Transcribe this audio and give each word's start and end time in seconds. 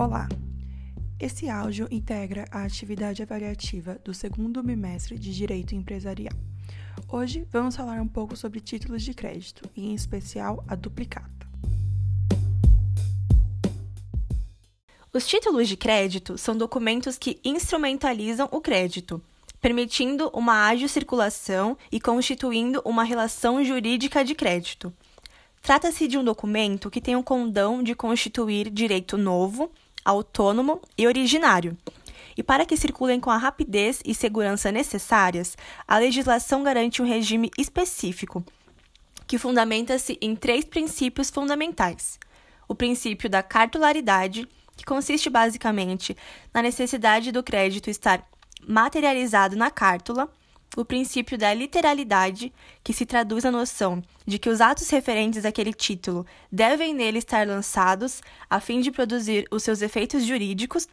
Olá! 0.00 0.26
Esse 1.20 1.50
áudio 1.50 1.86
integra 1.90 2.46
a 2.50 2.64
atividade 2.64 3.22
avaliativa 3.22 4.00
do 4.02 4.14
segundo 4.14 4.62
bimestre 4.62 5.18
de 5.18 5.30
Direito 5.30 5.74
Empresarial. 5.74 6.32
Hoje 7.06 7.46
vamos 7.52 7.76
falar 7.76 8.00
um 8.00 8.08
pouco 8.08 8.34
sobre 8.34 8.60
títulos 8.60 9.02
de 9.02 9.12
crédito, 9.12 9.68
e 9.76 9.84
em 9.90 9.94
especial 9.94 10.64
a 10.66 10.74
duplicata. 10.74 11.46
Os 15.12 15.26
títulos 15.26 15.68
de 15.68 15.76
crédito 15.76 16.38
são 16.38 16.56
documentos 16.56 17.18
que 17.18 17.38
instrumentalizam 17.44 18.48
o 18.50 18.58
crédito, 18.58 19.22
permitindo 19.60 20.30
uma 20.30 20.66
ágil 20.66 20.88
circulação 20.88 21.76
e 21.92 22.00
constituindo 22.00 22.80
uma 22.86 23.04
relação 23.04 23.62
jurídica 23.62 24.24
de 24.24 24.34
crédito. 24.34 24.90
Trata-se 25.60 26.08
de 26.08 26.16
um 26.16 26.24
documento 26.24 26.90
que 26.90 27.02
tem 27.02 27.16
o 27.16 27.22
condão 27.22 27.82
de 27.82 27.94
constituir 27.94 28.70
direito 28.70 29.18
novo, 29.18 29.70
autônomo 30.04 30.80
e 30.96 31.06
originário. 31.06 31.76
E 32.36 32.42
para 32.42 32.64
que 32.64 32.76
circulem 32.76 33.20
com 33.20 33.30
a 33.30 33.36
rapidez 33.36 34.00
e 34.04 34.14
segurança 34.14 34.72
necessárias, 34.72 35.56
a 35.86 35.98
legislação 35.98 36.62
garante 36.62 37.02
um 37.02 37.06
regime 37.06 37.50
específico, 37.58 38.44
que 39.26 39.38
fundamenta-se 39.38 40.18
em 40.20 40.34
três 40.34 40.64
princípios 40.64 41.30
fundamentais: 41.30 42.18
o 42.66 42.74
princípio 42.74 43.28
da 43.28 43.42
cartularidade, 43.42 44.48
que 44.76 44.84
consiste 44.84 45.28
basicamente 45.28 46.16
na 46.54 46.62
necessidade 46.62 47.30
do 47.30 47.42
crédito 47.42 47.90
estar 47.90 48.26
materializado 48.66 49.56
na 49.56 49.70
cártula, 49.70 50.30
o 50.76 50.84
princípio 50.84 51.36
da 51.36 51.52
literalidade, 51.52 52.52
que 52.82 52.92
se 52.92 53.04
traduz 53.04 53.44
na 53.44 53.50
noção 53.50 54.02
de 54.26 54.38
que 54.38 54.48
os 54.48 54.60
atos 54.60 54.88
referentes 54.90 55.44
àquele 55.44 55.72
título 55.72 56.24
devem 56.50 56.94
nele 56.94 57.18
estar 57.18 57.46
lançados 57.46 58.22
a 58.48 58.60
fim 58.60 58.80
de 58.80 58.90
produzir 58.90 59.46
os 59.50 59.62
seus 59.62 59.82
efeitos 59.82 60.24
jurídicos, 60.24 60.86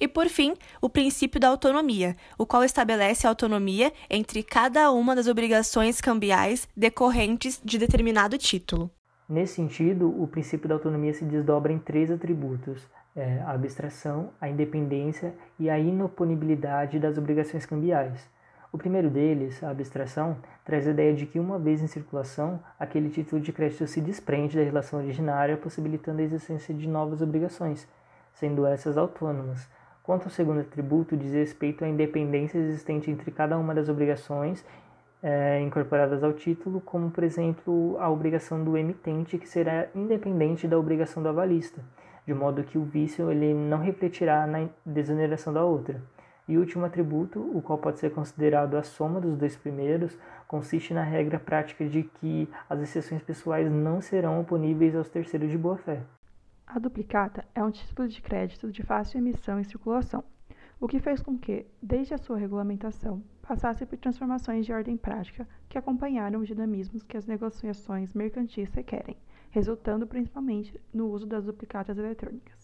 e, 0.00 0.08
por 0.08 0.26
fim, 0.28 0.54
o 0.80 0.88
princípio 0.88 1.38
da 1.38 1.48
autonomia, 1.48 2.16
o 2.38 2.46
qual 2.46 2.64
estabelece 2.64 3.26
a 3.26 3.30
autonomia 3.30 3.92
entre 4.08 4.42
cada 4.42 4.90
uma 4.90 5.14
das 5.14 5.26
obrigações 5.26 6.00
cambiais 6.00 6.66
decorrentes 6.74 7.60
de 7.62 7.78
determinado 7.78 8.38
título. 8.38 8.90
Nesse 9.28 9.54
sentido, 9.54 10.08
o 10.20 10.26
princípio 10.26 10.68
da 10.68 10.74
autonomia 10.74 11.14
se 11.14 11.24
desdobra 11.24 11.72
em 11.72 11.78
três 11.78 12.10
atributos: 12.10 12.86
é, 13.14 13.40
a 13.40 13.52
abstração, 13.52 14.30
a 14.40 14.48
independência 14.48 15.34
e 15.58 15.68
a 15.68 15.78
inoponibilidade 15.78 16.98
das 16.98 17.18
obrigações 17.18 17.66
cambiais. 17.66 18.28
O 18.72 18.78
primeiro 18.78 19.10
deles, 19.10 19.62
a 19.62 19.68
abstração, 19.68 20.38
traz 20.64 20.88
a 20.88 20.92
ideia 20.92 21.12
de 21.12 21.26
que, 21.26 21.38
uma 21.38 21.58
vez 21.58 21.82
em 21.82 21.86
circulação, 21.86 22.58
aquele 22.80 23.10
título 23.10 23.38
de 23.38 23.52
crédito 23.52 23.86
se 23.86 24.00
desprende 24.00 24.56
da 24.56 24.64
relação 24.64 24.98
originária, 24.98 25.58
possibilitando 25.58 26.22
a 26.22 26.24
existência 26.24 26.74
de 26.74 26.88
novas 26.88 27.20
obrigações, 27.20 27.86
sendo 28.32 28.64
essas 28.64 28.96
autônomas. 28.96 29.68
Quanto 30.02 30.24
ao 30.24 30.30
segundo 30.30 30.60
atributo, 30.60 31.14
diz 31.18 31.34
respeito 31.34 31.84
à 31.84 31.88
independência 31.88 32.56
existente 32.56 33.10
entre 33.10 33.30
cada 33.30 33.58
uma 33.58 33.74
das 33.74 33.90
obrigações 33.90 34.64
é, 35.22 35.60
incorporadas 35.60 36.24
ao 36.24 36.32
título, 36.32 36.80
como, 36.80 37.10
por 37.10 37.24
exemplo, 37.24 37.98
a 38.00 38.08
obrigação 38.08 38.64
do 38.64 38.78
emitente, 38.78 39.36
que 39.36 39.46
será 39.46 39.86
independente 39.94 40.66
da 40.66 40.78
obrigação 40.78 41.22
do 41.22 41.28
avalista, 41.28 41.84
de 42.26 42.32
modo 42.32 42.64
que 42.64 42.78
o 42.78 42.84
vício 42.84 43.30
ele 43.30 43.52
não 43.52 43.78
refletirá 43.78 44.46
na 44.46 44.66
desoneração 44.84 45.52
da 45.52 45.62
outra. 45.62 46.00
E 46.48 46.56
o 46.56 46.60
último 46.60 46.84
atributo, 46.84 47.40
o 47.40 47.62
qual 47.62 47.78
pode 47.78 48.00
ser 48.00 48.10
considerado 48.10 48.76
a 48.76 48.82
soma 48.82 49.20
dos 49.20 49.36
dois 49.36 49.56
primeiros, 49.56 50.18
consiste 50.48 50.92
na 50.92 51.02
regra 51.02 51.38
prática 51.38 51.88
de 51.88 52.02
que 52.02 52.48
as 52.68 52.80
exceções 52.80 53.22
pessoais 53.22 53.70
não 53.70 54.00
serão 54.00 54.40
oponíveis 54.40 54.94
aos 54.96 55.08
terceiros 55.08 55.50
de 55.50 55.56
boa-fé. 55.56 56.02
A 56.66 56.78
duplicata 56.78 57.44
é 57.54 57.62
um 57.62 57.70
título 57.70 58.08
de 58.08 58.20
crédito 58.20 58.70
de 58.72 58.82
fácil 58.82 59.18
emissão 59.18 59.60
e 59.60 59.64
circulação, 59.64 60.24
o 60.80 60.88
que 60.88 60.98
fez 60.98 61.22
com 61.22 61.38
que, 61.38 61.66
desde 61.80 62.14
a 62.14 62.18
sua 62.18 62.36
regulamentação, 62.36 63.22
passasse 63.40 63.86
por 63.86 63.98
transformações 63.98 64.66
de 64.66 64.72
ordem 64.72 64.96
prática 64.96 65.46
que 65.68 65.78
acompanharam 65.78 66.40
os 66.40 66.48
dinamismos 66.48 67.02
que 67.02 67.16
as 67.16 67.26
negociações 67.26 68.12
mercantis 68.14 68.72
requerem, 68.72 69.16
resultando 69.50 70.06
principalmente 70.06 70.80
no 70.92 71.06
uso 71.06 71.26
das 71.26 71.44
duplicatas 71.44 71.98
eletrônicas. 71.98 72.61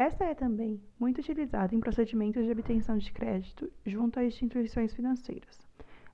Esta 0.00 0.24
é 0.24 0.34
também 0.34 0.80
muito 0.98 1.18
utilizada 1.18 1.74
em 1.74 1.78
procedimentos 1.78 2.42
de 2.42 2.50
obtenção 2.50 2.96
de 2.96 3.12
crédito 3.12 3.70
junto 3.84 4.18
a 4.18 4.24
instituições 4.24 4.94
financeiras. 4.94 5.60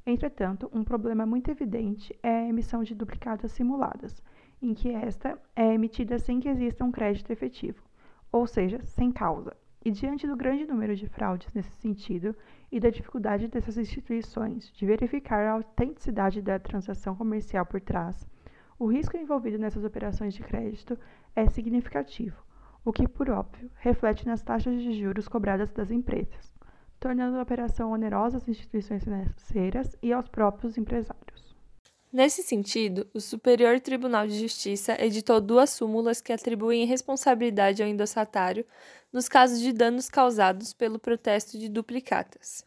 Entretanto, 0.04 0.68
um 0.72 0.82
problema 0.82 1.24
muito 1.24 1.52
evidente 1.52 2.12
é 2.20 2.30
a 2.30 2.48
emissão 2.48 2.82
de 2.82 2.96
duplicatas 2.96 3.52
simuladas, 3.52 4.20
em 4.60 4.74
que 4.74 4.88
esta 4.88 5.40
é 5.54 5.72
emitida 5.72 6.18
sem 6.18 6.40
que 6.40 6.48
exista 6.48 6.84
um 6.84 6.90
crédito 6.90 7.30
efetivo, 7.30 7.80
ou 8.32 8.44
seja, 8.44 8.82
sem 8.82 9.12
causa. 9.12 9.56
E 9.84 9.92
diante 9.92 10.26
do 10.26 10.36
grande 10.36 10.66
número 10.66 10.96
de 10.96 11.06
fraudes 11.06 11.54
nesse 11.54 11.70
sentido 11.76 12.34
e 12.72 12.80
da 12.80 12.90
dificuldade 12.90 13.46
dessas 13.46 13.78
instituições 13.78 14.68
de 14.72 14.84
verificar 14.84 15.46
a 15.46 15.52
autenticidade 15.52 16.42
da 16.42 16.58
transação 16.58 17.14
comercial 17.14 17.64
por 17.64 17.80
trás, 17.80 18.26
o 18.80 18.86
risco 18.86 19.16
envolvido 19.16 19.58
nessas 19.58 19.84
operações 19.84 20.34
de 20.34 20.42
crédito 20.42 20.98
é 21.36 21.46
significativo 21.46 22.45
o 22.86 22.92
que, 22.92 23.08
por 23.08 23.28
óbvio, 23.28 23.68
reflete 23.78 24.24
nas 24.24 24.42
taxas 24.42 24.80
de 24.80 24.92
juros 24.92 25.26
cobradas 25.26 25.72
das 25.72 25.90
empresas, 25.90 26.54
tornando 27.00 27.36
a 27.36 27.42
operação 27.42 27.90
onerosa 27.90 28.36
às 28.36 28.48
instituições 28.48 29.02
financeiras 29.02 29.96
e 30.00 30.12
aos 30.12 30.28
próprios 30.28 30.78
empresários. 30.78 31.56
Nesse 32.12 32.44
sentido, 32.44 33.10
o 33.12 33.20
Superior 33.20 33.80
Tribunal 33.80 34.28
de 34.28 34.38
Justiça 34.38 34.96
editou 35.04 35.40
duas 35.40 35.70
súmulas 35.70 36.20
que 36.20 36.32
atribuem 36.32 36.86
responsabilidade 36.86 37.82
ao 37.82 37.88
endossatário 37.88 38.64
nos 39.12 39.28
casos 39.28 39.60
de 39.60 39.72
danos 39.72 40.08
causados 40.08 40.72
pelo 40.72 41.00
protesto 41.00 41.58
de 41.58 41.68
duplicatas. 41.68 42.62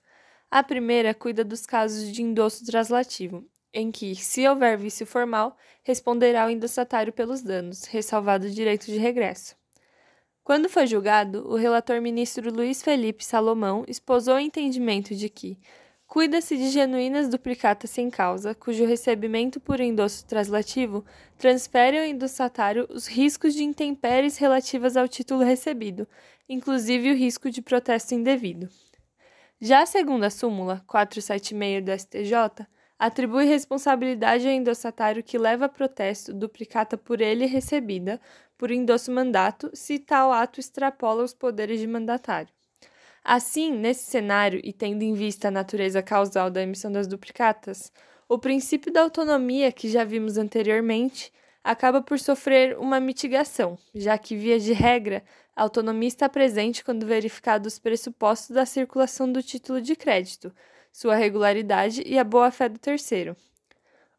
A 0.51 0.61
primeira 0.61 1.13
cuida 1.13 1.45
dos 1.45 1.65
casos 1.65 2.11
de 2.11 2.21
endosso 2.21 2.65
translativo, 2.65 3.45
em 3.73 3.89
que, 3.89 4.13
se 4.17 4.45
houver 4.45 4.77
vício 4.77 5.05
formal, 5.05 5.55
responderá 5.81 6.45
o 6.45 6.49
endossatário 6.49 7.13
pelos 7.13 7.41
danos, 7.41 7.85
ressalvado 7.85 8.47
o 8.47 8.51
direito 8.51 8.87
de 8.87 8.97
regresso. 8.97 9.57
Quando 10.49 10.67
foi 10.67 10.87
julgado, 10.87 11.47
o 11.47 11.55
relator 11.55 12.01
ministro 12.01 12.51
Luiz 12.51 12.81
Felipe 12.81 13.23
Salomão 13.23 13.85
esposou 13.87 14.33
o 14.33 14.39
entendimento 14.39 15.13
de 15.13 15.29
que 15.29 15.59
cuida-se 16.07 16.57
de 16.57 16.71
genuínas 16.71 17.29
duplicatas 17.29 17.91
sem 17.91 18.09
causa, 18.09 18.55
cujo 18.55 18.83
recebimento 18.83 19.59
por 19.59 19.79
endosso 19.79 20.25
translativo 20.25 21.05
transfere 21.37 21.99
ao 21.99 22.03
endossatário 22.03 22.87
os 22.89 23.05
riscos 23.05 23.53
de 23.53 23.63
intempéries 23.63 24.39
relativas 24.39 24.97
ao 24.97 25.07
título 25.07 25.43
recebido, 25.43 26.07
inclusive 26.49 27.11
o 27.11 27.15
risco 27.15 27.51
de 27.51 27.61
protesto 27.61 28.15
indevido. 28.15 28.67
Já 29.61 29.83
a 29.83 29.85
segunda 29.85 30.31
súmula, 30.31 30.83
476 30.87 31.85
do 31.85 31.91
STJ, 31.91 32.65
atribui 32.99 33.45
responsabilidade 33.45 34.45
ao 34.45 34.53
endossatário 34.53 35.23
que 35.23 35.37
leva 35.37 35.65
a 35.65 35.69
protesto 35.69 36.33
duplicata 36.33 36.97
por 36.97 37.21
ele 37.21 37.45
recebida 37.45 38.19
por 38.57 38.71
endosso 38.71 39.09
mandato, 39.09 39.71
se 39.73 39.97
tal 39.97 40.33
ato 40.33 40.59
extrapola 40.59 41.23
os 41.23 41.33
poderes 41.33 41.79
de 41.79 41.87
mandatário. 41.87 42.53
Assim, 43.23 43.71
nesse 43.71 44.03
cenário, 44.03 44.59
e 44.63 44.73
tendo 44.73 45.01
em 45.03 45.13
vista 45.13 45.47
a 45.47 45.51
natureza 45.51 46.01
causal 46.01 46.49
da 46.51 46.61
emissão 46.61 46.91
das 46.91 47.07
duplicatas, 47.07 47.91
o 48.27 48.37
princípio 48.37 48.91
da 48.91 49.01
autonomia 49.01 49.71
que 49.71 49.87
já 49.87 50.03
vimos 50.03 50.37
anteriormente 50.37 51.31
acaba 51.63 52.01
por 52.01 52.19
sofrer 52.19 52.77
uma 52.77 52.99
mitigação, 52.99 53.77
já 53.95 54.17
que, 54.17 54.35
via 54.35 54.59
de 54.59 54.73
regra, 54.73 55.23
a 55.55 55.63
autonomia 55.63 56.07
está 56.07 56.27
presente 56.27 56.83
quando 56.83 57.05
verificados 57.05 57.73
os 57.73 57.79
pressupostos 57.79 58.49
da 58.51 58.65
circulação 58.65 59.31
do 59.31 59.43
título 59.43 59.81
de 59.81 59.95
crédito, 59.95 60.53
sua 60.99 61.15
regularidade 61.15 62.03
e 62.05 62.19
a 62.19 62.25
boa-fé 62.25 62.67
do 62.67 62.77
terceiro. 62.77 63.33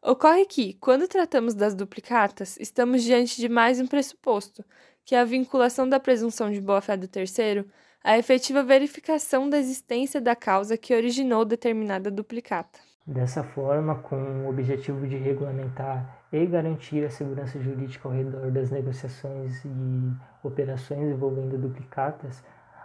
Ocorre 0.01 0.47
que, 0.47 0.73
quando 0.81 1.07
tratamos 1.07 1.53
das 1.53 1.75
duplicatas, 1.75 2.57
estamos 2.59 3.03
diante 3.03 3.39
de 3.39 3.47
mais 3.47 3.79
um 3.79 3.85
pressuposto, 3.85 4.65
que 5.05 5.13
é 5.13 5.19
a 5.19 5.23
vinculação 5.23 5.87
da 5.87 5.99
presunção 5.99 6.49
de 6.49 6.59
boa-fé 6.59 6.97
do 6.97 7.07
terceiro 7.07 7.67
à 8.03 8.17
efetiva 8.17 8.63
verificação 8.63 9.47
da 9.47 9.59
existência 9.59 10.19
da 10.19 10.35
causa 10.35 10.75
que 10.75 10.95
originou 10.95 11.45
determinada 11.45 12.09
duplicata. 12.09 12.79
Dessa 13.05 13.43
forma, 13.43 13.99
com 13.99 14.45
o 14.45 14.49
objetivo 14.49 15.05
de 15.05 15.17
regulamentar 15.17 16.25
e 16.33 16.43
garantir 16.47 17.05
a 17.05 17.11
segurança 17.11 17.59
jurídica 17.59 18.07
ao 18.07 18.15
redor 18.15 18.49
das 18.49 18.71
negociações 18.71 19.63
e 19.63 20.13
operações 20.43 21.11
envolvendo 21.11 21.59
duplicatas, 21.59 22.43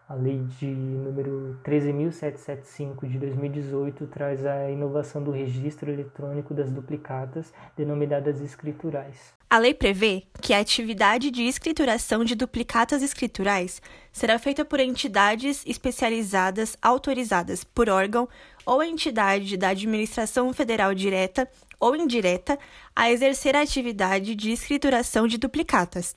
a 0.08 0.14
lei 0.14 0.38
de 0.58 0.66
número 0.66 1.58
13.775 1.64 3.08
de 3.08 3.18
2018 3.18 4.06
traz 4.06 4.46
a 4.46 4.70
inovação 4.70 5.20
do 5.22 5.32
registro 5.32 5.90
eletrônico 5.90 6.54
das 6.54 6.70
duplicatas, 6.70 7.52
denominadas 7.76 8.40
escriturais. 8.40 9.34
A 9.50 9.58
lei 9.58 9.74
prevê 9.74 10.22
que 10.40 10.54
a 10.54 10.60
atividade 10.60 11.30
de 11.30 11.42
escrituração 11.42 12.24
de 12.24 12.36
duplicatas 12.36 13.02
escriturais 13.02 13.82
será 14.12 14.38
feita 14.38 14.64
por 14.64 14.78
entidades 14.78 15.64
especializadas 15.66 16.76
autorizadas 16.80 17.64
por 17.64 17.88
órgão 17.88 18.28
ou 18.64 18.82
entidade 18.84 19.56
da 19.56 19.68
administração 19.68 20.52
federal 20.52 20.94
direta 20.94 21.48
ou 21.80 21.96
indireta 21.96 22.56
a 22.94 23.10
exercer 23.10 23.56
a 23.56 23.62
atividade 23.62 24.36
de 24.36 24.52
escrituração 24.52 25.26
de 25.26 25.36
duplicatas 25.36 26.14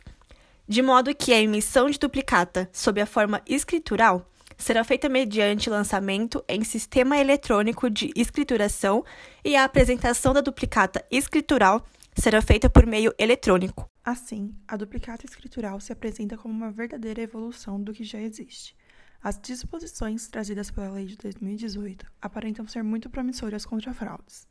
de 0.69 0.83
modo 0.83 1.15
que 1.15 1.33
a 1.33 1.41
emissão 1.41 1.89
de 1.89 1.97
duplicata 1.97 2.69
sob 2.71 3.01
a 3.01 3.05
forma 3.07 3.41
escritural 3.47 4.23
será 4.55 4.83
feita 4.83 5.09
mediante 5.09 5.67
lançamento 5.67 6.45
em 6.47 6.63
sistema 6.63 7.17
eletrônico 7.17 7.89
de 7.89 8.11
escrituração 8.15 9.03
e 9.43 9.55
a 9.55 9.63
apresentação 9.63 10.31
da 10.31 10.41
duplicata 10.41 11.03
escritural 11.09 11.83
será 12.15 12.39
feita 12.39 12.69
por 12.69 12.85
meio 12.85 13.11
eletrônico. 13.17 13.89
Assim, 14.05 14.53
a 14.67 14.77
duplicata 14.77 15.25
escritural 15.25 15.79
se 15.79 15.91
apresenta 15.91 16.37
como 16.37 16.53
uma 16.53 16.71
verdadeira 16.71 17.21
evolução 17.23 17.81
do 17.81 17.91
que 17.91 18.03
já 18.03 18.21
existe. 18.21 18.75
As 19.23 19.39
disposições 19.41 20.27
trazidas 20.27 20.69
pela 20.69 20.91
Lei 20.91 21.05
de 21.05 21.17
2018 21.17 22.05
aparentam 22.21 22.67
ser 22.67 22.83
muito 22.83 23.09
promissoras 23.09 23.65
contra 23.65 23.91
fraudes. 23.91 24.47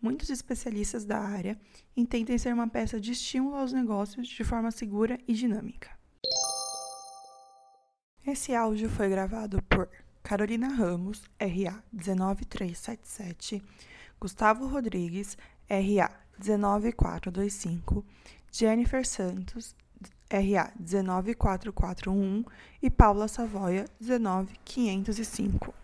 Muitos 0.00 0.30
especialistas 0.30 1.04
da 1.04 1.18
área 1.18 1.58
entendem 1.96 2.38
ser 2.38 2.54
uma 2.54 2.68
peça 2.68 3.00
de 3.00 3.10
estímulo 3.12 3.56
aos 3.56 3.72
negócios 3.72 4.28
de 4.28 4.44
forma 4.44 4.70
segura 4.70 5.18
e 5.26 5.34
dinâmica. 5.34 5.90
Esse 8.24 8.54
áudio 8.54 8.88
foi 8.88 9.08
gravado 9.08 9.60
por 9.62 9.88
Carolina 10.22 10.68
Ramos, 10.68 11.22
RA 11.40 11.82
19377, 11.92 13.60
Gustavo 14.20 14.66
Rodrigues, 14.66 15.36
RA 15.68 16.10
19425, 16.38 18.04
Jennifer 18.52 19.04
Santos, 19.06 19.74
RA 20.30 20.72
19441 20.78 22.44
e 22.82 22.90
Paula 22.90 23.26
Savoia 23.26 23.86
19505. 23.98 25.78